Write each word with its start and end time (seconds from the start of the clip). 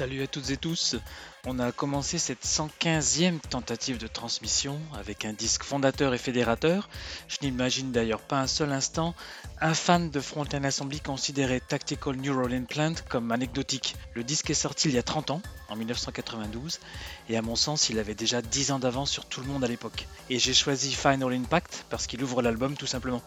Salut 0.00 0.22
à 0.22 0.26
toutes 0.26 0.48
et 0.48 0.56
tous. 0.56 0.96
On 1.44 1.58
a 1.58 1.72
commencé 1.72 2.16
cette 2.16 2.42
115e 2.42 3.38
tentative 3.38 3.98
de 3.98 4.06
transmission 4.06 4.80
avec 4.98 5.26
un 5.26 5.34
disque 5.34 5.62
fondateur 5.62 6.14
et 6.14 6.18
fédérateur. 6.18 6.88
Je 7.28 7.36
n'imagine 7.42 7.92
d'ailleurs 7.92 8.22
pas 8.22 8.40
un 8.40 8.46
seul 8.46 8.72
instant 8.72 9.14
un 9.60 9.74
fan 9.74 10.08
de 10.08 10.18
Frontline 10.20 10.64
Assembly 10.64 11.00
considérait 11.00 11.60
Tactical 11.60 12.16
Neural 12.16 12.54
Implant 12.54 12.94
comme 13.10 13.30
anecdotique. 13.30 13.94
Le 14.14 14.24
disque 14.24 14.48
est 14.48 14.54
sorti 14.54 14.88
il 14.88 14.94
y 14.94 14.98
a 14.98 15.02
30 15.02 15.32
ans, 15.32 15.42
en 15.68 15.76
1992, 15.76 16.80
et 17.28 17.36
à 17.36 17.42
mon 17.42 17.54
sens, 17.54 17.90
il 17.90 17.98
avait 17.98 18.14
déjà 18.14 18.40
10 18.40 18.70
ans 18.70 18.78
d'avance 18.78 19.10
sur 19.10 19.26
tout 19.26 19.42
le 19.42 19.48
monde 19.48 19.64
à 19.64 19.68
l'époque. 19.68 20.06
Et 20.30 20.38
j'ai 20.38 20.54
choisi 20.54 20.94
Final 20.94 21.34
Impact 21.34 21.84
parce 21.90 22.06
qu'il 22.06 22.24
ouvre 22.24 22.40
l'album 22.40 22.74
tout 22.74 22.86
simplement. 22.86 23.20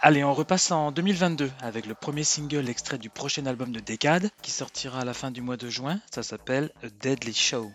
Allez, 0.00 0.22
on 0.22 0.34
repasse 0.34 0.70
en 0.70 0.92
2022 0.92 1.50
avec 1.60 1.86
le 1.86 1.94
premier 1.94 2.24
single 2.24 2.68
extrait 2.68 2.98
du 2.98 3.08
prochain 3.08 3.46
album 3.46 3.72
de 3.72 3.80
Décade 3.80 4.30
qui 4.42 4.50
sortira 4.50 5.00
à 5.00 5.04
la 5.04 5.14
fin 5.14 5.30
du 5.30 5.40
mois 5.40 5.56
de 5.56 5.70
juin. 5.70 5.98
Ça 6.14 6.22
s'appelle 6.22 6.70
A 6.82 6.88
Deadly 7.00 7.32
Show. 7.32 7.72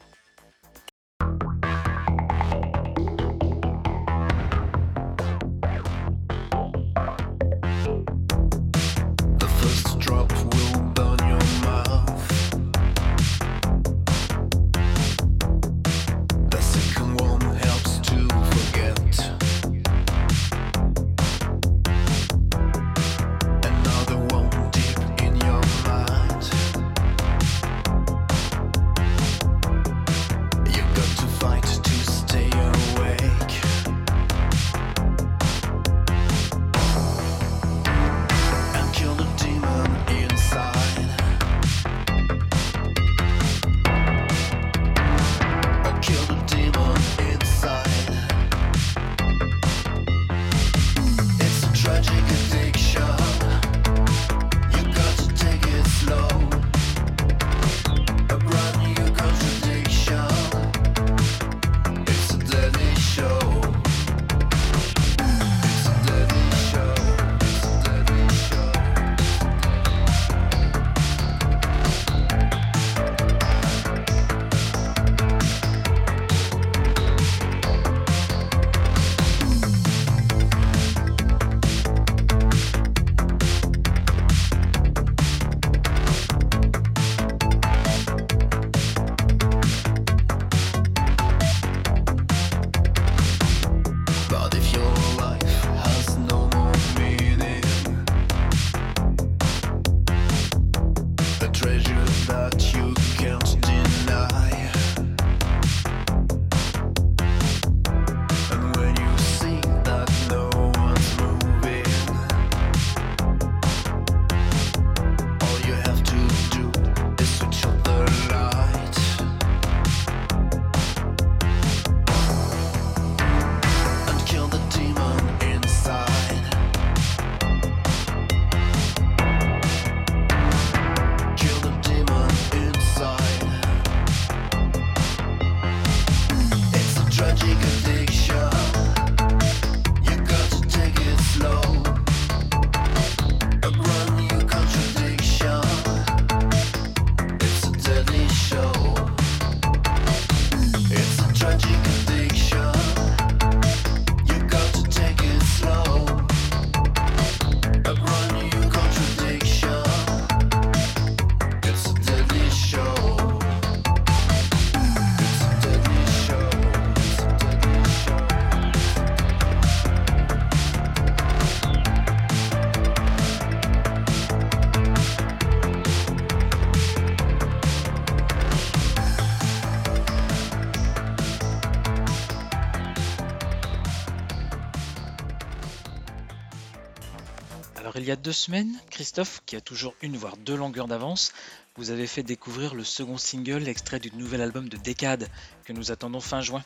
Y 188.10 188.12
a 188.12 188.16
deux 188.16 188.34
semaines, 188.34 188.74
Christophe, 188.90 189.44
qui 189.46 189.56
a 189.56 189.62
toujours 189.62 189.94
une 190.02 190.18
voire 190.18 190.36
deux 190.36 190.56
longueurs 190.56 190.88
d'avance, 190.88 191.32
vous 191.76 191.92
avez 191.92 192.08
fait 192.08 192.24
découvrir 192.24 192.74
le 192.74 192.84
second 192.84 193.20
single 193.20 193.68
extrait 193.68 194.00
du 194.00 194.10
nouvel 194.16 194.42
album 194.42 194.68
de 194.68 194.78
Décade 194.78 195.28
que 195.64 195.74
nous 195.74 195.92
attendons 195.92 196.20
fin 196.20 196.42
juin. 196.42 196.64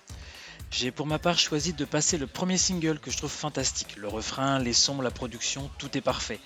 J'ai 0.72 0.90
pour 0.90 1.06
ma 1.06 1.20
part 1.20 1.38
choisi 1.38 1.74
de 1.74 1.84
passer 1.84 2.18
le 2.18 2.28
premier 2.28 2.58
single 2.58 2.98
que 2.98 3.12
je 3.12 3.18
trouve 3.18 3.30
fantastique. 3.30 3.98
Le 3.98 4.08
refrain, 4.08 4.58
les 4.58 4.72
sons, 4.72 5.02
la 5.02 5.12
production, 5.12 5.70
tout 5.80 5.98
est 5.98 6.02
parfait. 6.02 6.40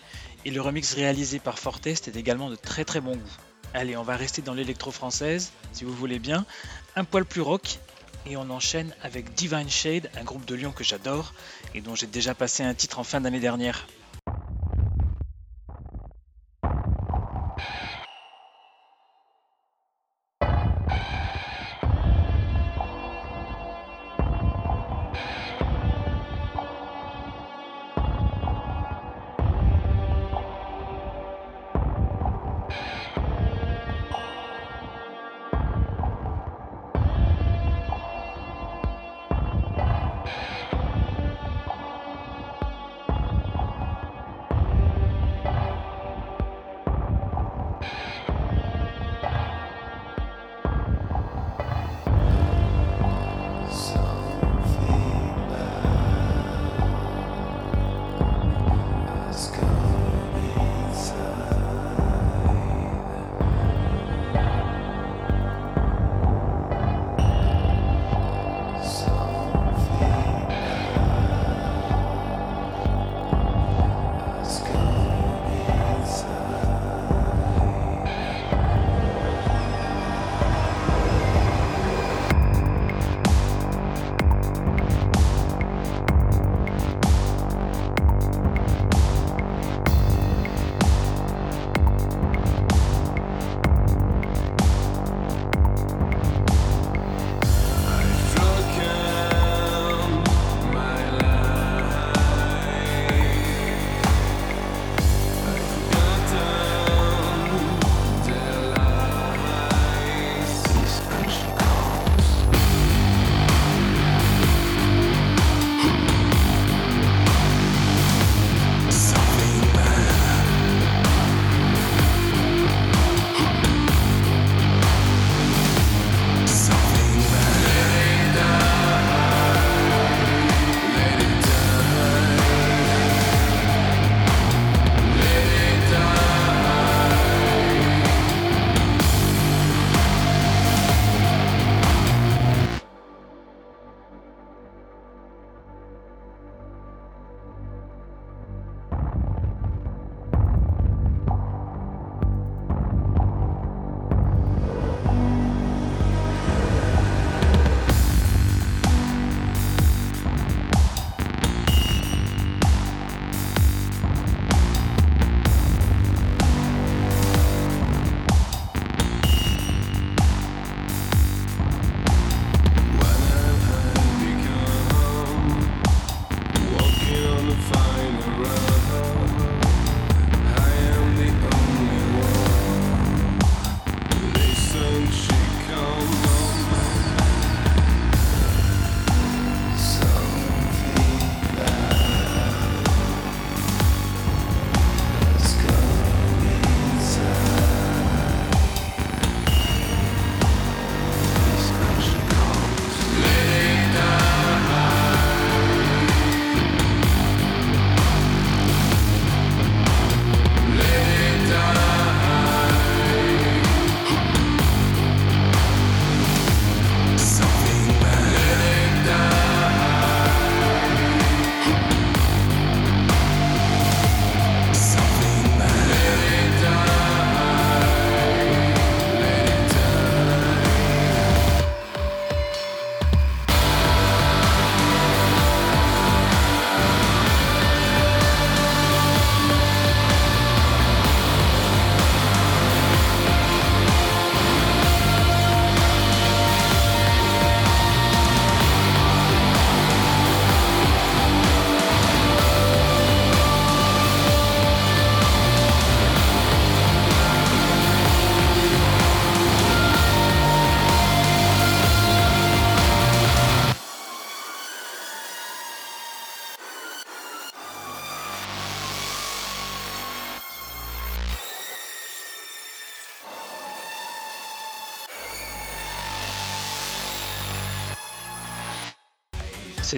Et 0.45 0.49
le 0.49 0.61
remix 0.61 0.95
réalisé 0.95 1.37
par 1.37 1.59
Fortest 1.59 2.07
est 2.07 2.15
également 2.15 2.49
de 2.49 2.55
très 2.55 2.83
très 2.83 2.99
bon 2.99 3.15
goût. 3.15 3.37
Allez, 3.75 3.95
on 3.97 4.03
va 4.03 4.15
rester 4.15 4.41
dans 4.41 4.55
l'électro 4.55 4.89
française, 4.89 5.51
si 5.73 5.83
vous 5.83 5.93
voulez 5.93 6.17
bien, 6.17 6.43
un 6.95 7.03
poil 7.03 7.23
plus 7.23 7.41
rock, 7.41 7.77
et 8.25 8.35
on 8.35 8.49
enchaîne 8.49 8.95
avec 9.03 9.35
Divine 9.35 9.69
Shade, 9.69 10.09
un 10.19 10.23
groupe 10.23 10.45
de 10.45 10.55
Lyon 10.55 10.71
que 10.71 10.83
j'adore 10.83 11.35
et 11.75 11.81
dont 11.81 11.93
j'ai 11.93 12.07
déjà 12.07 12.33
passé 12.33 12.63
un 12.63 12.73
titre 12.73 12.97
en 12.97 13.03
fin 13.03 13.21
d'année 13.21 13.39
dernière. 13.39 13.85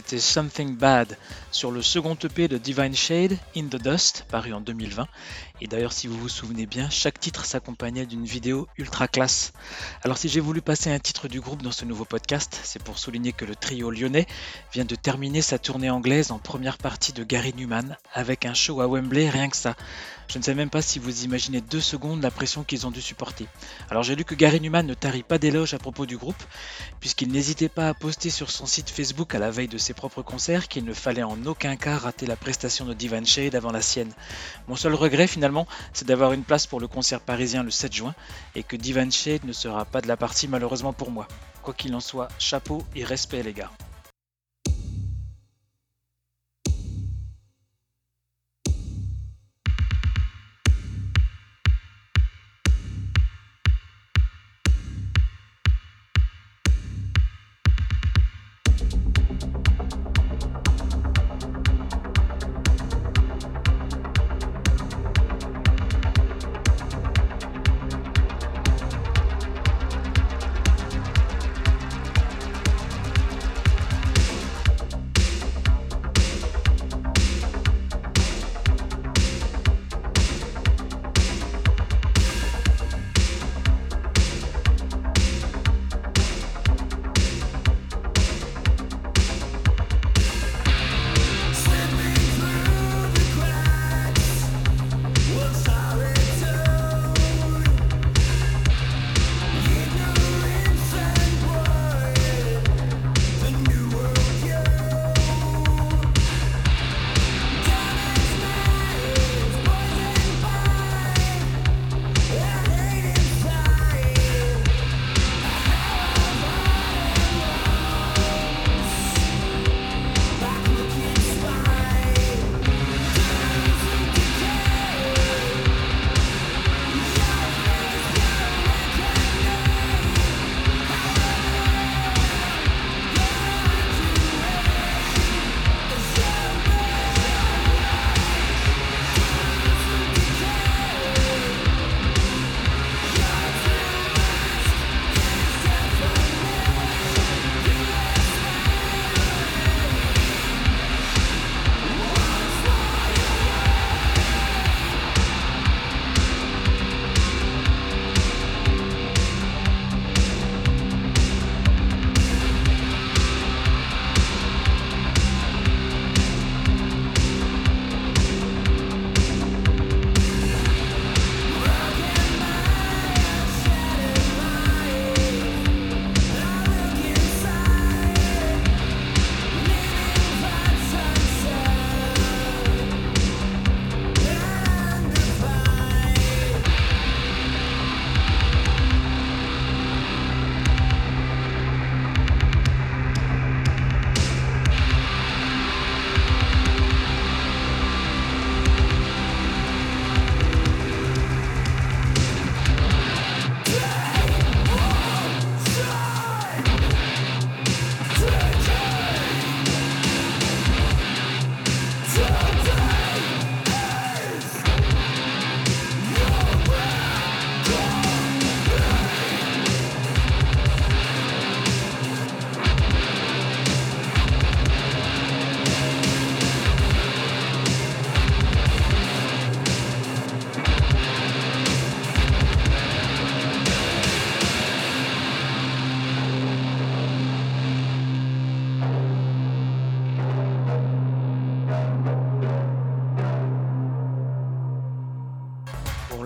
C'était 0.09 0.21
Something 0.21 0.75
Bad 0.75 1.15
sur 1.51 1.69
le 1.69 1.83
second 1.83 2.17
EP 2.23 2.47
de 2.47 2.57
Divine 2.57 2.95
Shade, 2.95 3.37
In 3.55 3.65
the 3.65 3.75
Dust, 3.75 4.25
paru 4.31 4.53
en 4.53 4.59
2020. 4.59 5.07
Et 5.61 5.67
d'ailleurs, 5.67 5.93
si 5.93 6.07
vous 6.07 6.17
vous 6.17 6.29
souvenez 6.29 6.65
bien, 6.65 6.89
chaque 6.89 7.19
titre 7.19 7.45
s'accompagnait 7.45 8.07
d'une 8.07 8.25
vidéo 8.25 8.67
ultra 8.79 9.07
classe. 9.07 9.53
Alors, 10.01 10.17
si 10.17 10.27
j'ai 10.27 10.39
voulu 10.39 10.63
passer 10.63 10.91
un 10.91 10.97
titre 10.97 11.27
du 11.27 11.41
groupe 11.41 11.61
dans 11.61 11.71
ce 11.71 11.85
nouveau 11.85 12.05
podcast, 12.05 12.59
c'est 12.63 12.81
pour 12.81 12.97
souligner 12.97 13.33
que 13.33 13.45
le 13.45 13.55
trio 13.55 13.91
lyonnais 13.91 14.25
vient 14.73 14.85
de 14.85 14.95
terminer 14.95 15.43
sa 15.43 15.59
tournée 15.59 15.91
anglaise 15.91 16.31
en 16.31 16.39
première 16.39 16.79
partie 16.79 17.13
de 17.13 17.23
Gary 17.23 17.53
Newman 17.55 17.95
avec 18.11 18.45
un 18.45 18.55
show 18.55 18.81
à 18.81 18.87
Wembley, 18.87 19.29
rien 19.29 19.47
que 19.47 19.57
ça. 19.57 19.75
Je 20.29 20.37
ne 20.37 20.43
sais 20.43 20.53
même 20.53 20.69
pas 20.69 20.83
si 20.83 20.99
vous 20.99 21.23
imaginez 21.23 21.59
deux 21.59 21.81
secondes 21.81 22.21
la 22.21 22.29
pression 22.29 22.63
qu'ils 22.63 22.85
ont 22.85 22.91
dû 22.91 23.01
supporter. 23.01 23.47
Alors 23.89 24.03
j'ai 24.03 24.15
lu 24.15 24.23
que 24.23 24.35
Gary 24.35 24.61
Newman 24.61 24.85
ne 24.85 24.93
tarit 24.93 25.23
pas 25.23 25.39
d'éloges 25.39 25.73
à 25.73 25.79
propos 25.79 26.05
du 26.05 26.17
groupe, 26.17 26.43
puisqu'il 26.99 27.31
n'hésitait 27.31 27.67
pas 27.67 27.89
à 27.89 27.95
poster 27.95 28.29
sur 28.29 28.51
son 28.51 28.67
site 28.67 28.91
Facebook 28.91 29.33
à 29.33 29.39
la 29.39 29.49
veille 29.49 29.67
de 29.67 29.79
ses 29.79 29.95
propres 29.95 30.21
concerts 30.21 30.67
qu'il 30.67 30.85
ne 30.85 30.93
fallait 30.93 31.23
en 31.23 31.43
aucun 31.47 31.75
cas 31.77 31.97
rater 31.97 32.27
la 32.27 32.35
prestation 32.35 32.85
de 32.85 32.93
Divan 32.93 33.25
Shade 33.25 33.55
avant 33.55 33.71
la 33.71 33.81
sienne. 33.81 34.13
Mon 34.67 34.75
seul 34.75 34.93
regret 34.93 35.25
finalement, 35.25 35.67
c'est 35.93 36.07
d'avoir 36.07 36.31
une 36.33 36.43
place 36.43 36.67
pour 36.67 36.79
le 36.79 36.87
concert 36.87 37.21
parisien 37.21 37.63
le 37.63 37.71
7 37.71 37.91
juin, 37.91 38.13
et 38.53 38.61
que 38.61 38.75
Divan 38.75 39.09
Shade 39.09 39.45
ne 39.45 39.53
sera 39.53 39.83
pas 39.83 40.01
de 40.01 40.07
la 40.07 40.15
partie 40.15 40.47
malheureusement 40.47 40.93
pour 40.93 41.09
moi. 41.09 41.27
Quoi 41.63 41.73
qu'il 41.73 41.95
en 41.95 42.01
soit, 42.01 42.27
chapeau 42.37 42.83
et 42.95 43.03
respect 43.03 43.41
les 43.41 43.53
gars. 43.53 43.71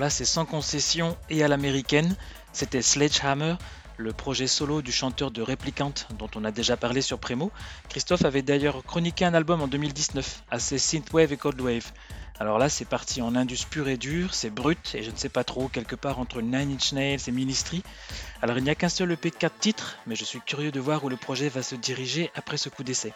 Là 0.04 0.10
c'est 0.10 0.26
sans 0.26 0.44
concession 0.46 1.16
et 1.30 1.46
à 1.46 1.48
l'américaine. 1.48 2.18
C'était 2.52 2.82
Sledgehammer, 2.82 3.56
le 3.96 4.12
projet 4.12 4.48
solo 4.48 4.82
du 4.82 4.92
chanteur 4.92 5.32
de 5.32 5.42
Replicant 5.42 5.94
dont 6.20 6.30
on 6.36 6.44
a 6.44 6.52
déjà 6.52 6.76
parlé 6.76 7.02
sur 7.02 7.20
Premo. 7.20 7.54
Christophe 7.88 8.26
avait 8.26 8.42
d'ailleurs 8.42 8.84
chroniqué 8.84 9.24
un 9.24 9.34
album 9.34 9.62
en 9.62 9.68
2019, 9.70 10.44
assez 10.52 10.78
synthwave 10.78 11.32
et 11.32 11.38
coldwave. 11.38 11.94
Alors 12.38 12.60
là 12.60 12.68
c'est 12.68 12.84
parti 12.84 13.22
en 13.22 13.34
indus 13.34 13.64
pur 13.70 13.88
et 13.88 13.96
dur, 13.96 14.34
c'est 14.34 14.50
brut 14.50 14.94
et 14.94 15.04
je 15.04 15.12
ne 15.12 15.16
sais 15.16 15.30
pas 15.30 15.46
trop, 15.46 15.70
quelque 15.70 15.96
part 15.96 16.20
entre 16.20 16.42
Nine 16.42 16.74
Inch 16.74 16.92
Nails 16.92 17.22
et 17.26 17.32
Ministry. 17.32 17.82
Alors 18.42 18.58
il 18.58 18.66
n'y 18.66 18.72
a 18.72 18.76
qu'un 18.76 18.90
seul 18.90 19.14
EP 19.14 19.32
4 19.32 19.58
titres, 19.58 20.00
mais 20.06 20.18
je 20.18 20.26
suis 20.26 20.42
curieux 20.42 20.74
de 20.74 20.82
voir 20.82 21.06
où 21.06 21.08
le 21.08 21.16
projet 21.16 21.48
va 21.48 21.64
se 21.64 21.76
diriger 21.76 22.30
après 22.36 22.58
ce 22.58 22.68
coup 22.68 22.84
d'essai. 22.84 23.14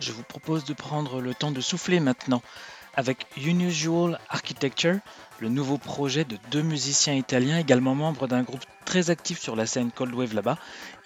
Je 0.00 0.10
vous 0.12 0.22
propose 0.22 0.64
de 0.64 0.72
prendre 0.72 1.20
le 1.20 1.34
temps 1.34 1.50
de 1.50 1.60
souffler 1.60 2.00
maintenant 2.00 2.40
avec 2.96 3.26
Unusual 3.36 4.18
Architecture, 4.28 4.98
le 5.40 5.48
nouveau 5.48 5.78
projet 5.78 6.24
de 6.24 6.38
deux 6.50 6.62
musiciens 6.62 7.14
italiens 7.14 7.58
également 7.58 7.94
membres 7.94 8.26
d'un 8.26 8.42
groupe 8.42 8.64
très 8.84 9.10
actif 9.10 9.40
sur 9.40 9.56
la 9.56 9.66
scène 9.66 9.90
Cold 9.90 10.14
Wave 10.14 10.34
là-bas, 10.34 10.58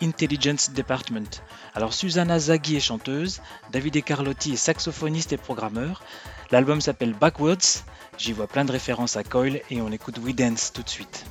Intelligence 0.02 0.72
Department. 0.72 1.42
Alors 1.74 1.94
Susanna 1.94 2.38
Zaghi 2.38 2.76
est 2.76 2.80
chanteuse, 2.80 3.40
Davide 3.72 4.02
Carlotti 4.02 4.52
est 4.52 4.56
saxophoniste 4.56 5.32
et 5.32 5.36
programmeur. 5.38 6.02
L'album 6.50 6.80
s'appelle 6.80 7.14
Backwards, 7.14 7.84
j'y 8.18 8.32
vois 8.32 8.46
plein 8.46 8.64
de 8.64 8.72
références 8.72 9.16
à 9.16 9.24
Coil 9.24 9.60
et 9.70 9.80
on 9.80 9.92
écoute 9.92 10.18
We 10.18 10.34
Dance 10.34 10.72
tout 10.72 10.82
de 10.82 10.88
suite. 10.88 11.24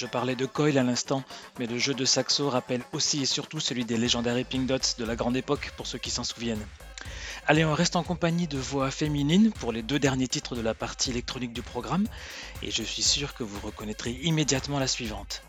Je 0.00 0.06
parlais 0.06 0.34
de 0.34 0.46
Coil 0.46 0.78
à 0.78 0.82
l'instant, 0.82 1.22
mais 1.58 1.66
le 1.66 1.76
jeu 1.76 1.92
de 1.92 2.06
saxo 2.06 2.48
rappelle 2.48 2.80
aussi 2.94 3.20
et 3.20 3.26
surtout 3.26 3.60
celui 3.60 3.84
des 3.84 3.98
légendaires 3.98 4.42
Pink 4.46 4.66
Dots 4.66 4.96
de 4.98 5.04
la 5.04 5.14
grande 5.14 5.36
époque 5.36 5.74
pour 5.76 5.86
ceux 5.86 5.98
qui 5.98 6.08
s'en 6.08 6.24
souviennent. 6.24 6.66
Allez, 7.46 7.66
on 7.66 7.74
reste 7.74 7.96
en 7.96 8.02
compagnie 8.02 8.46
de 8.46 8.56
voix 8.56 8.90
féminines 8.90 9.52
pour 9.52 9.72
les 9.72 9.82
deux 9.82 9.98
derniers 9.98 10.28
titres 10.28 10.56
de 10.56 10.62
la 10.62 10.72
partie 10.72 11.10
électronique 11.10 11.52
du 11.52 11.60
programme, 11.60 12.06
et 12.62 12.70
je 12.70 12.82
suis 12.82 13.02
sûr 13.02 13.34
que 13.34 13.42
vous 13.42 13.60
reconnaîtrez 13.60 14.12
immédiatement 14.22 14.78
la 14.78 14.86
suivante. 14.86 15.42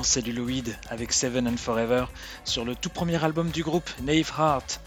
Évidemment 0.00 0.02
Celluloid 0.02 0.76
avec 0.88 1.12
Seven 1.12 1.48
and 1.48 1.56
Forever 1.56 2.06
sur 2.44 2.64
le 2.64 2.74
tout 2.74 2.90
premier 2.90 3.22
album 3.22 3.50
du 3.50 3.62
groupe, 3.62 3.90
Nave 4.02 4.32
Heart. 4.38 4.80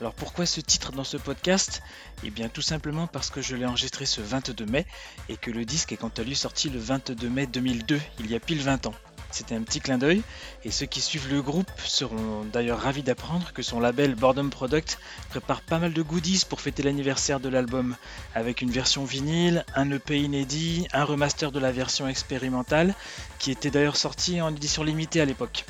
Alors 0.00 0.14
pourquoi 0.14 0.46
ce 0.46 0.60
titre 0.60 0.92
dans 0.92 1.04
ce 1.04 1.16
podcast? 1.16 1.82
Eh 2.24 2.30
bien 2.30 2.48
tout 2.48 2.62
simplement 2.62 3.06
parce 3.06 3.30
que 3.30 3.42
je 3.42 3.56
l'ai 3.56 3.66
enregistré 3.66 4.06
ce 4.06 4.20
22 4.20 4.66
mai 4.66 4.86
et 5.28 5.36
que 5.36 5.50
le 5.50 5.64
disque 5.64 5.92
est 5.92 5.96
quant 5.96 6.12
à 6.16 6.22
lui 6.22 6.36
sorti 6.36 6.70
le 6.70 6.78
22 6.78 7.28
mai 7.28 7.46
2002, 7.46 8.00
il 8.20 8.30
y 8.30 8.34
a 8.34 8.40
pile 8.40 8.60
20 8.62 8.86
ans. 8.86 8.94
C'était 9.30 9.54
un 9.54 9.62
petit 9.62 9.80
clin 9.80 9.96
d'œil, 9.96 10.22
et 10.64 10.70
ceux 10.70 10.86
qui 10.86 11.00
suivent 11.00 11.30
le 11.30 11.40
groupe 11.40 11.70
seront 11.84 12.44
d'ailleurs 12.52 12.80
ravis 12.80 13.02
d'apprendre 13.02 13.52
que 13.52 13.62
son 13.62 13.78
label 13.78 14.14
Boredom 14.14 14.50
Product 14.50 14.98
prépare 15.28 15.60
pas 15.62 15.78
mal 15.78 15.92
de 15.92 16.02
goodies 16.02 16.44
pour 16.48 16.60
fêter 16.60 16.82
l'anniversaire 16.82 17.38
de 17.38 17.48
l'album, 17.48 17.96
avec 18.34 18.60
une 18.60 18.70
version 18.70 19.04
vinyle, 19.04 19.64
un 19.74 19.90
EP 19.92 20.18
inédit, 20.18 20.88
un 20.92 21.04
remaster 21.04 21.52
de 21.52 21.60
la 21.60 21.70
version 21.70 22.08
expérimentale, 22.08 22.94
qui 23.38 23.50
était 23.50 23.70
d'ailleurs 23.70 23.96
sorti 23.96 24.40
en 24.40 24.54
édition 24.54 24.82
limitée 24.82 25.20
à 25.20 25.24
l'époque. 25.24 25.64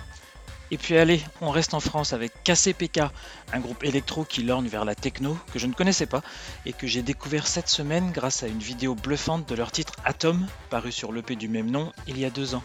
Et 0.73 0.79
puis 0.79 0.97
allez, 0.97 1.21
on 1.41 1.51
reste 1.51 1.75
en 1.75 1.81
France 1.81 2.13
avec 2.13 2.33
KCPK, 2.45 3.01
un 3.53 3.59
groupe 3.59 3.83
électro 3.83 4.25
qui 4.25 4.45
lorgne 4.45 4.69
vers 4.69 4.85
la 4.85 4.95
techno 4.95 5.37
que 5.53 5.59
je 5.59 5.67
ne 5.67 5.73
connaissais 5.73 6.07
pas 6.07 6.23
et 6.65 6.73
que 6.73 6.87
j'ai 6.87 7.03
découvert 7.03 7.49
cette 7.49 7.69
semaine 7.69 8.13
grâce 8.13 8.45
à 8.45 8.47
une 8.47 8.61
vidéo 8.61 8.95
bluffante 8.95 9.49
de 9.49 9.57
leur 9.57 9.73
titre 9.73 9.95
Atom, 10.05 10.47
paru 10.71 10.93
sur 10.93 11.13
l'EP 11.13 11.35
du 11.35 11.49
même 11.49 11.71
nom 11.71 11.93
il 12.07 12.19
y 12.19 12.25
a 12.25 12.31
deux 12.31 12.55
ans. 12.55 12.63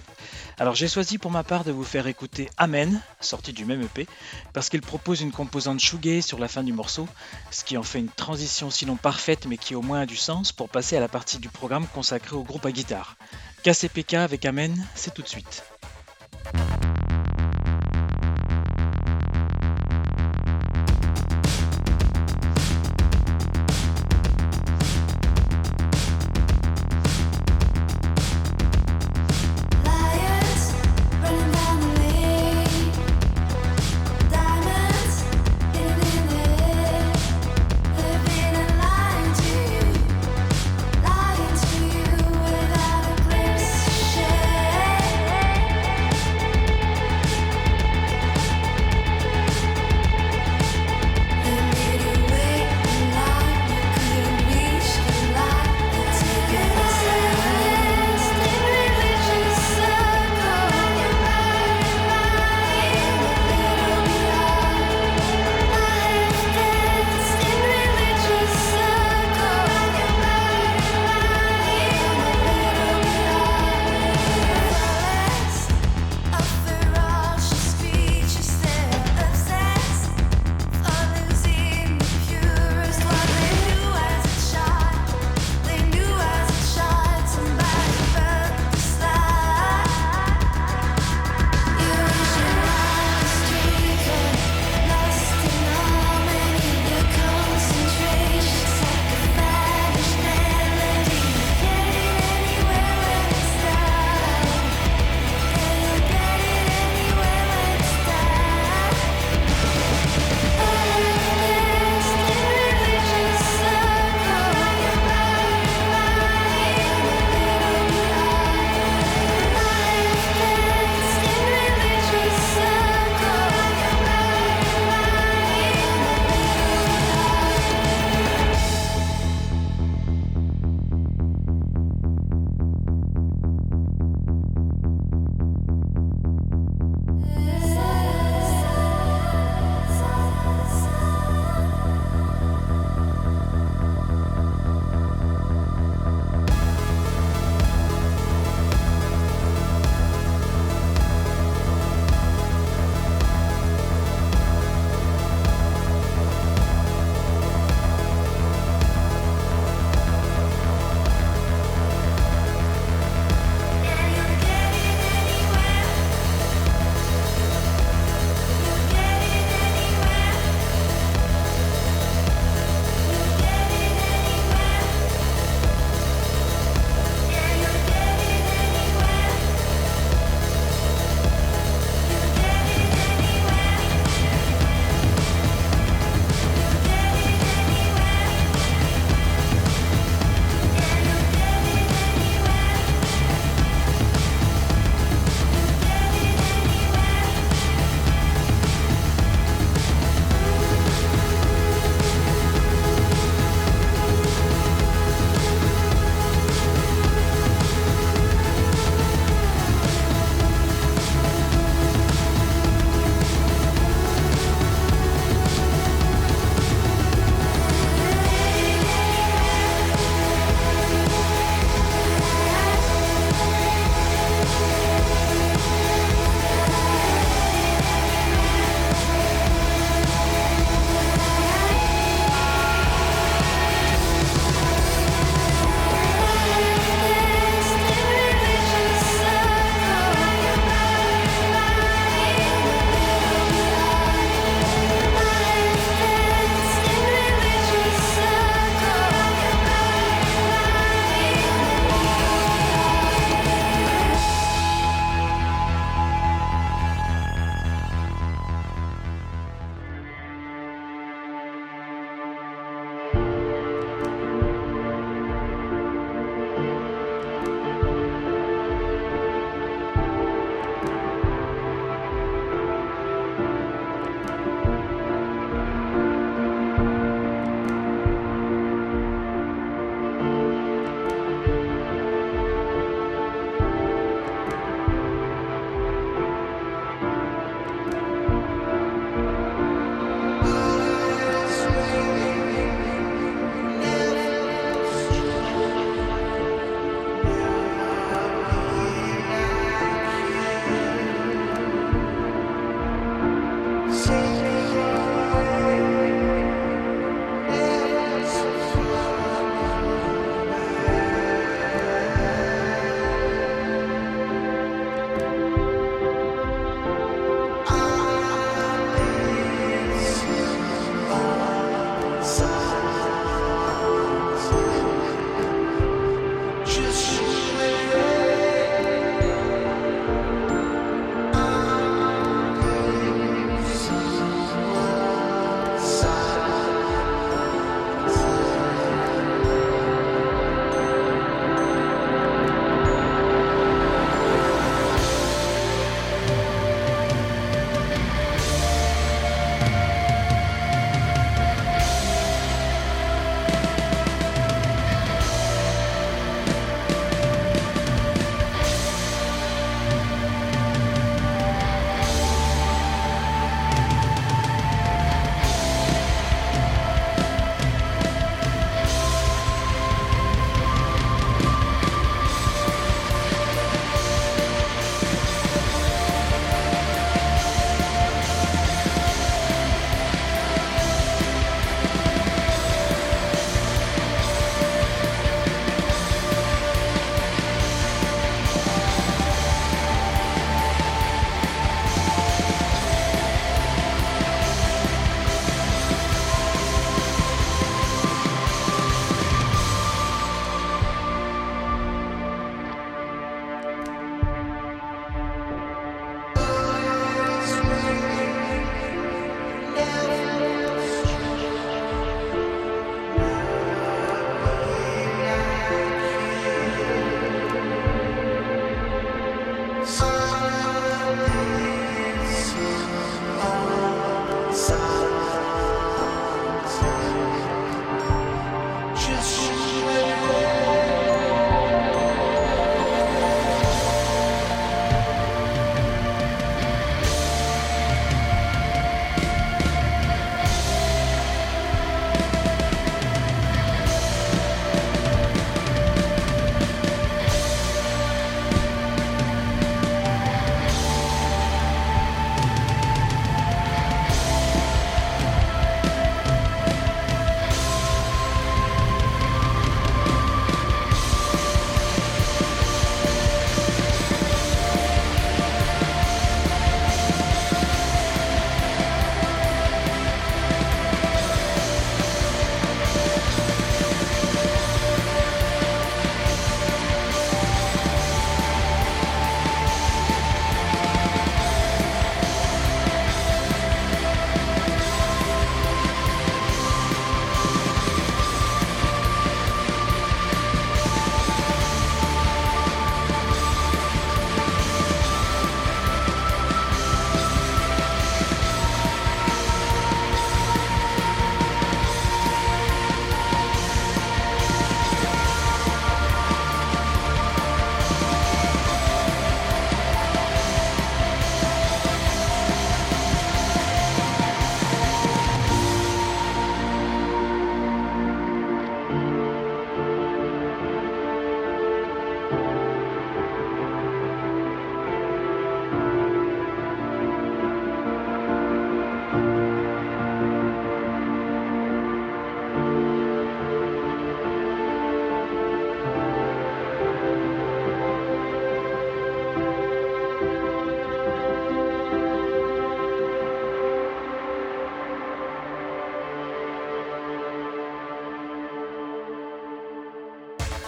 Alors 0.60 0.76
j'ai 0.76 0.88
choisi 0.88 1.18
pour 1.18 1.32
ma 1.32 1.44
part 1.44 1.64
de 1.64 1.72
vous 1.72 1.84
faire 1.84 2.06
écouter 2.06 2.48
Amen, 2.58 3.02
sorti 3.22 3.54
du 3.54 3.66
même 3.66 3.82
EP, 3.82 4.08
parce 4.54 4.70
qu'il 4.70 4.82
propose 4.82 5.22
une 5.22 5.32
composante 5.32 5.80
shoegaze 5.80 6.26
sur 6.26 6.38
la 6.38 6.48
fin 6.48 6.62
du 6.62 6.74
morceau, 6.74 7.08
ce 7.50 7.64
qui 7.64 7.76
en 7.76 7.84
fait 7.84 8.00
une 8.00 8.10
transition 8.10 8.70
sinon 8.70 8.98
parfaite 8.98 9.48
mais 9.48 9.58
qui 9.58 9.74
au 9.74 9.82
moins 9.82 10.02
a 10.02 10.06
du 10.06 10.16
sens 10.16 10.52
pour 10.52 10.70
passer 10.70 10.96
à 10.96 11.00
la 11.00 11.08
partie 11.08 11.40
du 11.40 11.50
programme 11.50 11.88
consacrée 11.88 12.36
au 12.36 12.44
groupe 12.44 12.68
à 12.68 12.72
guitare. 12.72 13.16
KCPK 13.64 14.14
avec 14.14 14.46
Amen, 14.46 14.86
c'est 14.94 15.14
tout 15.14 15.24
de 15.24 15.28
suite. 15.28 15.64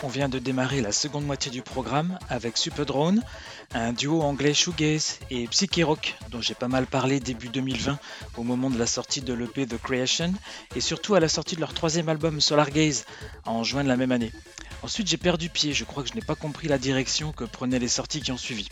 On 0.08 0.10
vient 0.10 0.30
de 0.30 0.40
démarrer 0.40 0.80
la 0.80 0.94
seconde 0.94 1.26
moitié 1.26 1.52
du 1.52 1.62
programme 1.62 2.18
avec 2.30 2.56
Super 2.56 2.86
Drone, 2.86 3.22
un 3.74 3.92
duo 3.92 4.22
anglais 4.22 4.54
shoegaze 4.54 5.20
et 5.30 5.50
psyché 5.50 5.84
rock 5.84 6.16
dont 6.32 6.40
j'ai 6.40 6.54
pas 6.54 6.70
mal 6.70 6.88
parlé 6.88 7.20
début 7.20 7.50
2020 7.50 8.00
au 8.38 8.44
moment 8.44 8.70
de 8.70 8.80
la 8.80 8.88
sortie 8.88 9.20
de 9.20 9.34
l'EP 9.34 9.68
The 9.68 9.78
Creation 9.78 10.34
et 10.78 10.80
surtout 10.80 11.16
à 11.16 11.20
la 11.20 11.28
sortie 11.28 11.56
de 11.56 11.60
leur 11.60 11.74
troisième 11.74 12.08
album 12.08 12.40
Solar 12.40 12.70
Gaze 12.70 13.04
en 13.44 13.66
juin 13.66 13.84
de 13.84 13.90
la 13.90 13.98
même 13.98 14.14
année. 14.14 14.32
Ensuite 14.82 15.08
j'ai 15.08 15.18
perdu 15.18 15.50
pied, 15.50 15.74
je 15.74 15.84
crois 15.84 16.04
que 16.04 16.10
je 16.10 16.16
n'ai 16.16 16.22
pas 16.22 16.36
compris 16.36 16.70
la 16.70 16.78
direction 16.78 17.34
que 17.34 17.44
prenaient 17.44 17.78
les 17.78 17.90
sorties 17.90 18.22
qui 18.22 18.32
ont 18.32 18.38
suivi. 18.38 18.70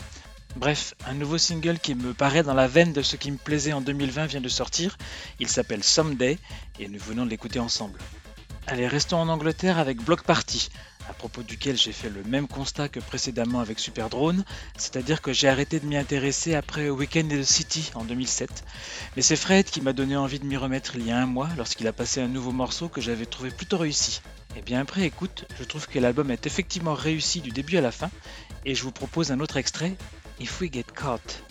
Bref, 0.56 0.94
un 1.06 1.12
nouveau 1.12 1.36
single 1.36 1.78
qui 1.78 1.94
me 1.94 2.14
paraît 2.14 2.44
dans 2.44 2.54
la 2.54 2.66
veine 2.66 2.94
de 2.94 3.02
ce 3.02 3.16
qui 3.16 3.30
me 3.30 3.36
plaisait 3.36 3.74
en 3.74 3.82
2020 3.82 4.24
vient 4.24 4.40
de 4.40 4.48
sortir. 4.48 4.96
Il 5.38 5.48
s'appelle 5.48 5.84
Someday 5.84 6.38
et 6.80 6.88
nous 6.88 6.98
venons 6.98 7.26
de 7.26 7.30
l'écouter 7.30 7.58
ensemble. 7.58 7.98
Allez, 8.68 8.88
restons 8.88 9.18
en 9.18 9.28
Angleterre 9.28 9.78
avec 9.78 10.02
Block 10.02 10.24
Party, 10.24 10.70
à 11.08 11.12
propos 11.12 11.44
duquel 11.44 11.76
j'ai 11.76 11.92
fait 11.92 12.10
le 12.10 12.24
même 12.24 12.48
constat 12.48 12.88
que 12.88 12.98
précédemment 12.98 13.60
avec 13.60 13.78
Super 13.78 14.10
Drone, 14.10 14.44
c'est-à-dire 14.76 15.22
que 15.22 15.32
j'ai 15.32 15.46
arrêté 15.46 15.78
de 15.78 15.86
m'y 15.86 15.96
intéresser 15.96 16.56
après 16.56 16.90
Weekend 16.90 17.32
in 17.32 17.42
the 17.42 17.44
City 17.44 17.92
en 17.94 18.02
2007. 18.02 18.64
Mais 19.14 19.22
c'est 19.22 19.36
Fred 19.36 19.66
qui 19.66 19.80
m'a 19.80 19.92
donné 19.92 20.16
envie 20.16 20.40
de 20.40 20.44
m'y 20.44 20.56
remettre 20.56 20.96
il 20.96 21.06
y 21.06 21.12
a 21.12 21.16
un 21.16 21.26
mois 21.26 21.48
lorsqu'il 21.56 21.86
a 21.86 21.92
passé 21.92 22.20
un 22.20 22.26
nouveau 22.26 22.50
morceau 22.50 22.88
que 22.88 23.00
j'avais 23.00 23.26
trouvé 23.26 23.50
plutôt 23.50 23.78
réussi. 23.78 24.20
Et 24.56 24.58
eh 24.58 24.62
bien 24.62 24.80
après 24.80 25.02
écoute, 25.02 25.44
je 25.60 25.64
trouve 25.64 25.86
que 25.86 26.00
l'album 26.00 26.32
est 26.32 26.46
effectivement 26.46 26.94
réussi 26.94 27.40
du 27.40 27.50
début 27.50 27.76
à 27.76 27.82
la 27.82 27.92
fin, 27.92 28.10
et 28.64 28.74
je 28.74 28.82
vous 28.82 28.90
propose 28.90 29.30
un 29.30 29.38
autre 29.38 29.58
extrait, 29.58 29.94
If 30.40 30.60
We 30.60 30.72
Get 30.72 30.86
Caught. 30.92 31.44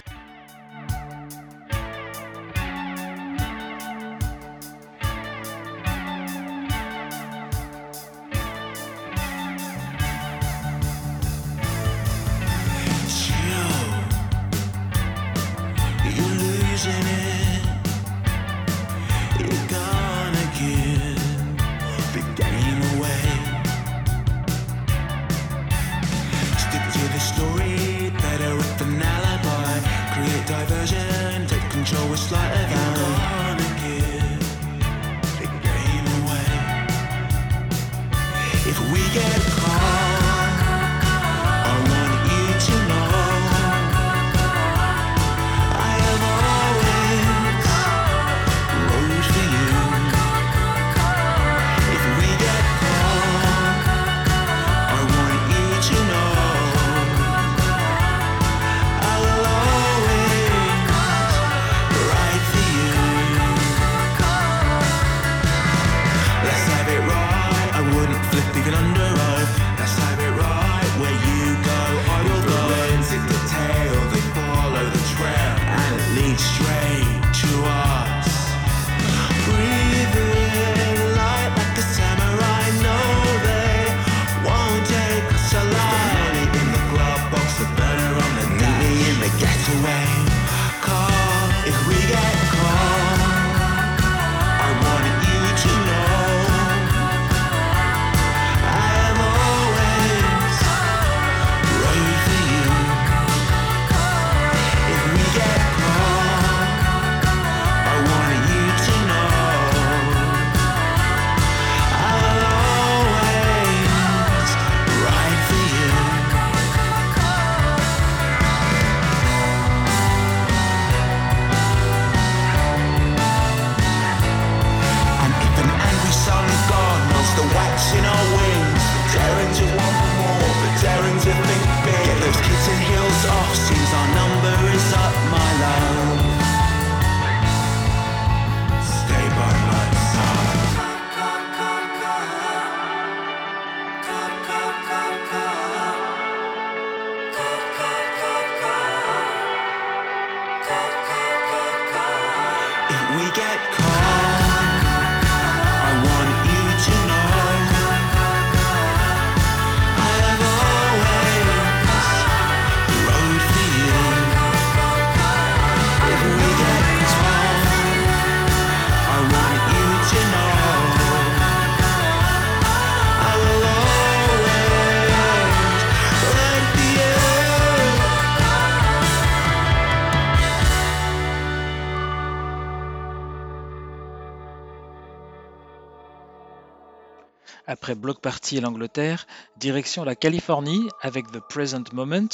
Après 187.67 187.95
Block 187.95 188.19
Party 188.19 188.57
et 188.57 188.61
l'Angleterre, 188.61 189.25
direction 189.57 190.03
la 190.03 190.15
Californie 190.15 190.87
avec 191.01 191.31
The 191.31 191.39
Present 191.39 191.83
Moment, 191.93 192.27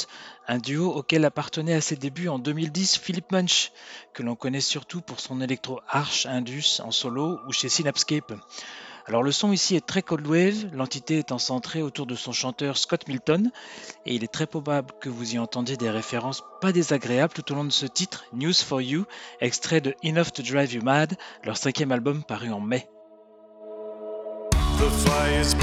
un 0.46 0.58
duo 0.58 0.92
auquel 0.92 1.24
appartenait 1.24 1.72
à 1.72 1.80
ses 1.80 1.96
débuts 1.96 2.28
en 2.28 2.38
2010 2.38 2.98
Philip 2.98 3.32
Munch, 3.32 3.72
que 4.12 4.22
l'on 4.22 4.36
connaît 4.36 4.60
surtout 4.60 5.00
pour 5.00 5.20
son 5.20 5.40
électro 5.40 5.80
arch 5.88 6.26
indus 6.26 6.80
en 6.84 6.90
solo 6.90 7.38
ou 7.48 7.52
chez 7.52 7.70
Synapscape. 7.70 8.34
Alors 9.06 9.22
le 9.22 9.32
son 9.32 9.52
ici 9.52 9.74
est 9.74 9.86
très 9.86 10.02
cold 10.02 10.26
wave, 10.26 10.66
l'entité 10.74 11.18
étant 11.18 11.38
centrée 11.38 11.82
autour 11.82 12.06
de 12.06 12.14
son 12.14 12.32
chanteur 12.32 12.76
Scott 12.76 13.08
Milton, 13.08 13.50
et 14.04 14.14
il 14.14 14.24
est 14.24 14.32
très 14.32 14.46
probable 14.46 14.92
que 15.00 15.08
vous 15.08 15.34
y 15.34 15.38
entendiez 15.38 15.78
des 15.78 15.90
références 15.90 16.44
pas 16.60 16.72
désagréables 16.72 17.32
tout 17.32 17.50
au 17.52 17.54
long 17.54 17.64
de 17.64 17.72
ce 17.72 17.86
titre, 17.86 18.26
News 18.34 18.54
for 18.54 18.82
You, 18.82 19.06
extrait 19.40 19.80
de 19.80 19.94
Enough 20.04 20.32
to 20.34 20.42
Drive 20.42 20.74
You 20.74 20.82
Mad, 20.82 21.16
leur 21.42 21.56
cinquième 21.56 21.90
album 21.90 22.22
paru 22.22 22.52
en 22.52 22.60
mai. 22.60 22.86
The 25.12 25.18
fires 25.18 25.54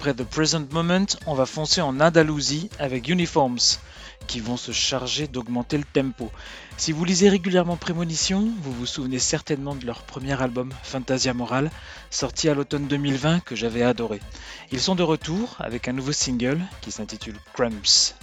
après 0.00 0.14
The 0.14 0.24
Present 0.24 0.64
Moment, 0.72 1.04
on 1.26 1.34
va 1.34 1.44
foncer 1.44 1.82
en 1.82 2.00
Andalousie 2.00 2.70
avec 2.78 3.10
Uniforms, 3.10 3.58
qui 4.26 4.40
vont 4.40 4.56
se 4.56 4.72
charger 4.72 5.26
d'augmenter 5.26 5.76
le 5.76 5.84
tempo. 5.84 6.32
Si 6.78 6.92
vous 6.92 7.04
lisez 7.04 7.28
régulièrement 7.28 7.76
Prémonition, 7.76 8.50
vous 8.62 8.72
vous 8.72 8.86
souvenez 8.86 9.18
certainement 9.18 9.74
de 9.74 9.84
leur 9.84 10.00
premier 10.04 10.40
album, 10.40 10.72
Fantasia 10.84 11.34
Moral, 11.34 11.70
sorti 12.08 12.48
à 12.48 12.54
l'automne 12.54 12.86
2020 12.86 13.40
que 13.40 13.54
j'avais 13.54 13.82
adoré. 13.82 14.20
Ils 14.72 14.80
sont 14.80 14.94
de 14.94 15.02
retour 15.02 15.56
avec 15.58 15.86
un 15.86 15.92
nouveau 15.92 16.12
single 16.12 16.62
qui 16.80 16.92
s'intitule 16.92 17.36
Cramps. 17.52 18.14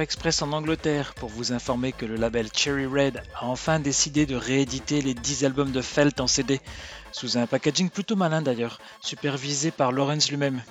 Express 0.00 0.42
en 0.42 0.52
Angleterre 0.52 1.14
pour 1.14 1.28
vous 1.28 1.52
informer 1.52 1.92
que 1.92 2.06
le 2.06 2.16
label 2.16 2.48
Cherry 2.54 2.86
Red 2.86 3.22
a 3.34 3.46
enfin 3.46 3.80
décidé 3.80 4.26
de 4.26 4.36
rééditer 4.36 5.02
les 5.02 5.14
10 5.14 5.44
albums 5.44 5.72
de 5.72 5.80
Felt 5.80 6.20
en 6.20 6.26
CD, 6.26 6.60
sous 7.12 7.38
un 7.38 7.46
packaging 7.46 7.90
plutôt 7.90 8.16
malin 8.16 8.42
d'ailleurs, 8.42 8.80
supervisé 9.00 9.70
par 9.70 9.92
Lawrence 9.92 10.30
lui-même. 10.30 10.62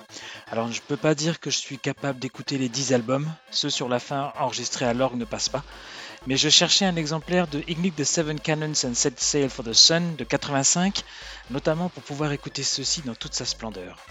Alors 0.50 0.70
je 0.70 0.80
peux 0.80 0.96
pas 0.96 1.14
dire 1.14 1.40
que 1.40 1.50
je 1.50 1.58
suis 1.58 1.78
capable 1.78 2.18
d'écouter 2.18 2.58
les 2.58 2.68
10 2.68 2.92
albums, 2.92 3.30
ceux 3.50 3.70
sur 3.70 3.88
la 3.88 3.98
fin 3.98 4.32
enregistrés 4.38 4.84
à 4.84 4.94
l'orgue 4.94 5.18
ne 5.18 5.24
passent 5.24 5.48
pas, 5.48 5.64
mais 6.26 6.36
je 6.36 6.48
cherchais 6.48 6.84
un 6.84 6.96
exemplaire 6.96 7.46
de 7.46 7.62
Ignic 7.68 7.96
the 7.96 8.04
Seven 8.04 8.38
Cannons 8.40 8.84
and 8.84 8.94
Set 8.94 9.20
Sail 9.20 9.48
for 9.48 9.64
the 9.64 9.72
Sun 9.72 10.16
de 10.16 10.24
85, 10.24 11.04
notamment 11.50 11.88
pour 11.88 12.02
pouvoir 12.02 12.32
écouter 12.32 12.62
ceci 12.62 13.02
dans 13.02 13.14
toute 13.14 13.34
sa 13.34 13.44
splendeur. 13.44 14.06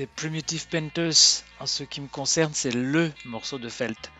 C'était 0.00 0.12
Primitive 0.16 0.66
Painters. 0.68 1.12
En 1.58 1.66
ce 1.66 1.84
qui 1.84 2.00
me 2.00 2.08
concerne, 2.08 2.54
c'est 2.54 2.70
LE 2.70 3.12
morceau 3.26 3.58
de 3.58 3.68
Felt. 3.68 4.10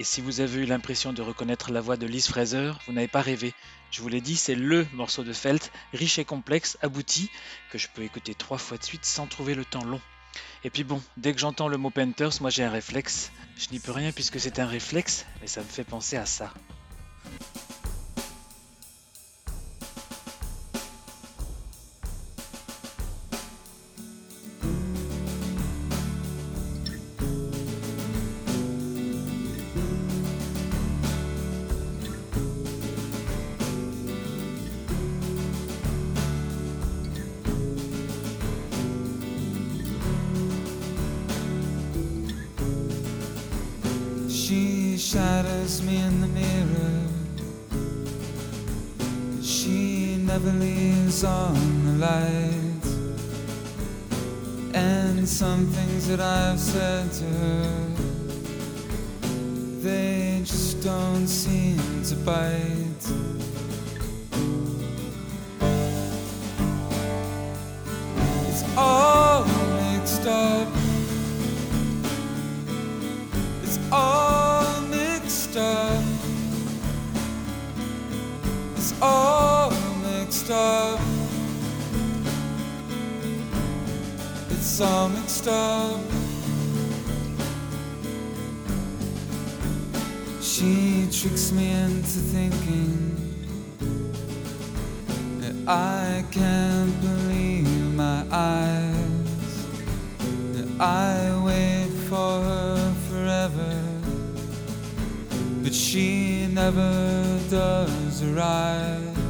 Et 0.00 0.02
si 0.02 0.20
vous 0.20 0.40
avez 0.40 0.62
eu 0.62 0.66
l'impression 0.66 1.12
de 1.12 1.22
reconnaître 1.22 1.70
la 1.70 1.80
voix 1.80 1.96
de 1.96 2.04
Liz 2.04 2.26
Fraser, 2.26 2.72
vous 2.84 2.92
n'avez 2.92 3.06
pas 3.06 3.20
rêvé. 3.20 3.54
Je 3.92 4.02
vous 4.02 4.08
l'ai 4.08 4.20
dit, 4.20 4.34
c'est 4.34 4.56
LE 4.56 4.88
morceau 4.92 5.22
de 5.22 5.32
Felt, 5.32 5.70
riche 5.92 6.18
et 6.18 6.24
complexe, 6.24 6.78
abouti, 6.82 7.30
que 7.70 7.78
je 7.78 7.86
peux 7.94 8.02
écouter 8.02 8.34
trois 8.34 8.58
fois 8.58 8.76
de 8.76 8.82
suite 8.82 9.04
sans 9.04 9.28
trouver 9.28 9.54
le 9.54 9.64
temps 9.64 9.84
long. 9.84 10.00
Et 10.64 10.70
puis 10.70 10.82
bon, 10.82 11.00
dès 11.16 11.32
que 11.32 11.38
j'entends 11.38 11.68
le 11.68 11.76
mot 11.76 11.90
Painters, 11.90 12.32
moi 12.40 12.50
j'ai 12.50 12.64
un 12.64 12.70
réflexe. 12.70 13.30
Je 13.56 13.68
n'y 13.70 13.78
peux 13.78 13.92
rien 13.92 14.10
puisque 14.10 14.40
c'est 14.40 14.58
un 14.58 14.66
réflexe, 14.66 15.26
mais 15.40 15.46
ça 15.46 15.60
me 15.60 15.68
fait 15.68 15.84
penser 15.84 16.16
à 16.16 16.26
ça. 16.26 16.52
白 62.24 62.79
tricks 91.20 91.52
me 91.52 91.70
into 91.70 92.18
thinking 92.32 93.14
that 95.38 95.54
I 95.68 96.24
can't 96.30 96.98
believe 97.02 97.94
my 97.94 98.24
eyes. 98.30 99.66
That 100.54 100.80
I 100.80 101.44
wait 101.44 101.90
for 102.08 102.40
her 102.40 102.94
forever, 103.10 103.82
but 105.62 105.74
she 105.74 106.46
never 106.46 107.38
does 107.50 108.22
arrive. 108.22 109.29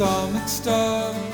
All 0.00 0.30
mixed 0.30 0.68
up. 0.68 1.27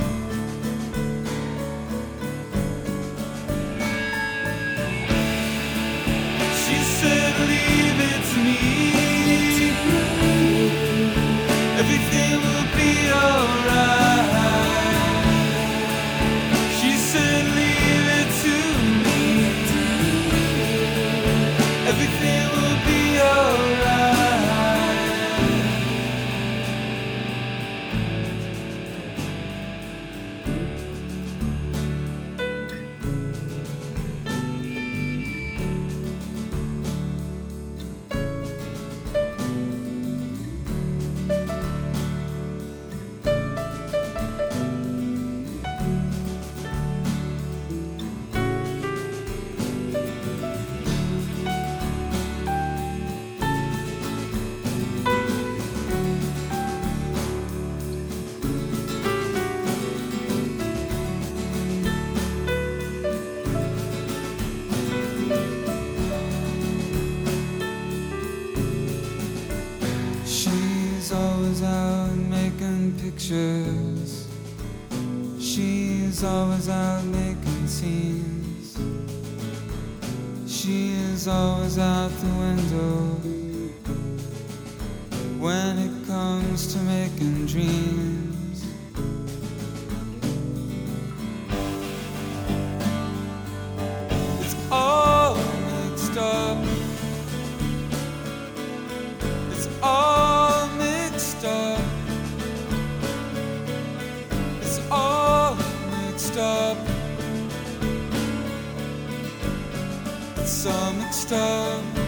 some 110.65 110.99
extent. 111.03 112.04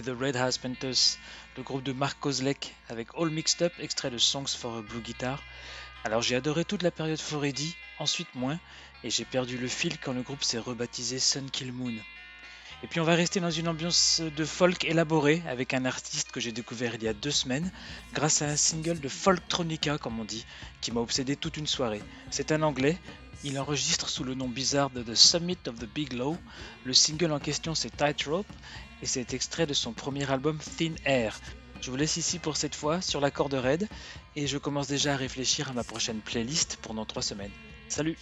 The 0.00 0.18
Red 0.18 0.36
House 0.36 0.58
Panthers, 0.58 1.18
le 1.56 1.62
groupe 1.62 1.82
de 1.82 1.92
Mark 1.92 2.18
Kozlek 2.20 2.74
avec 2.88 3.08
All 3.16 3.30
Mixed 3.30 3.62
Up, 3.62 3.72
extrait 3.78 4.10
de 4.10 4.18
Songs 4.18 4.48
for 4.48 4.76
a 4.76 4.82
Blue 4.82 5.00
Guitar. 5.00 5.42
Alors 6.04 6.22
j'ai 6.22 6.36
adoré 6.36 6.64
toute 6.64 6.82
la 6.82 6.90
période 6.90 7.20
Foreddy, 7.20 7.74
ensuite 7.98 8.34
moins, 8.34 8.58
et 9.04 9.10
j'ai 9.10 9.24
perdu 9.24 9.58
le 9.58 9.68
fil 9.68 9.98
quand 9.98 10.12
le 10.12 10.22
groupe 10.22 10.44
s'est 10.44 10.58
rebaptisé 10.58 11.18
Sun 11.18 11.50
Kill 11.50 11.72
Moon. 11.72 11.94
Et 12.82 12.86
puis 12.86 13.00
on 13.00 13.04
va 13.04 13.16
rester 13.16 13.40
dans 13.40 13.50
une 13.50 13.66
ambiance 13.66 14.20
de 14.20 14.44
folk 14.44 14.84
élaborée 14.84 15.42
avec 15.48 15.74
un 15.74 15.84
artiste 15.84 16.30
que 16.30 16.38
j'ai 16.38 16.52
découvert 16.52 16.94
il 16.94 17.02
y 17.02 17.08
a 17.08 17.12
deux 17.12 17.32
semaines 17.32 17.72
grâce 18.14 18.40
à 18.40 18.46
un 18.46 18.56
single 18.56 19.00
de 19.00 19.08
folktronica 19.08 19.98
comme 19.98 20.20
on 20.20 20.24
dit, 20.24 20.46
qui 20.80 20.92
m'a 20.92 21.00
obsédé 21.00 21.34
toute 21.34 21.56
une 21.56 21.66
soirée. 21.66 22.02
C'est 22.30 22.52
un 22.52 22.62
anglais, 22.62 22.96
il 23.44 23.58
enregistre 23.58 24.08
sous 24.08 24.24
le 24.24 24.34
nom 24.34 24.48
bizarre 24.48 24.90
de 24.90 25.02
The 25.02 25.14
Summit 25.14 25.58
of 25.66 25.76
the 25.78 25.86
Big 25.86 26.12
Low. 26.12 26.36
Le 26.84 26.92
single 26.92 27.32
en 27.32 27.38
question 27.38 27.74
c'est 27.74 27.96
Tightrope 27.96 28.46
et 29.02 29.06
c'est 29.06 29.34
extrait 29.34 29.66
de 29.66 29.74
son 29.74 29.92
premier 29.92 30.30
album 30.30 30.58
Thin 30.78 30.94
Air. 31.04 31.38
Je 31.80 31.90
vous 31.90 31.96
laisse 31.96 32.16
ici 32.16 32.38
pour 32.38 32.56
cette 32.56 32.74
fois 32.74 33.00
sur 33.00 33.20
la 33.20 33.30
corde 33.30 33.54
raide 33.54 33.88
et 34.34 34.46
je 34.46 34.58
commence 34.58 34.88
déjà 34.88 35.14
à 35.14 35.16
réfléchir 35.16 35.70
à 35.70 35.72
ma 35.72 35.84
prochaine 35.84 36.20
playlist 36.20 36.78
pour 36.82 36.94
dans 36.94 37.06
trois 37.06 37.22
semaines. 37.22 37.52
Salut 37.88 38.16